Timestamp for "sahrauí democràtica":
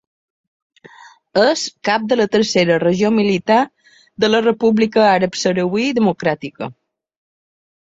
5.45-6.73